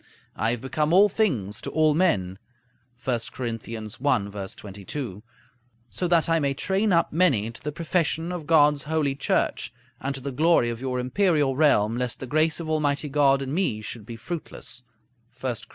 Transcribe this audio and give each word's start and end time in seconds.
I 0.35 0.49
have 0.49 0.61
become 0.61 0.93
all 0.93 1.09
things 1.09 1.61
to 1.61 1.69
all 1.69 1.93
men 1.93 2.39
(1 3.03 3.19
Cor. 3.31 3.45
i. 3.45 4.47
22) 4.55 5.23
so 5.91 6.07
that 6.07 6.27
I 6.27 6.39
may 6.39 6.55
train 6.55 6.91
up 6.91 7.13
many 7.13 7.51
to 7.51 7.61
the 7.63 7.71
profession 7.71 8.31
of 8.31 8.47
God's 8.47 8.85
Holy 8.89 9.13
Church 9.13 9.71
and 9.99 10.15
to 10.15 10.21
the 10.21 10.31
glory 10.31 10.71
of 10.71 10.81
your 10.81 10.97
imperial 10.99 11.55
realm, 11.55 11.97
lest 11.97 12.19
the 12.19 12.25
grace 12.25 12.59
of 12.59 12.67
Almighty 12.67 13.09
God 13.09 13.43
in 13.43 13.53
me 13.53 13.81
should 13.81 14.07
be 14.07 14.15
fruitless 14.15 14.81
(1 15.39 15.55
Cor. 15.67 15.67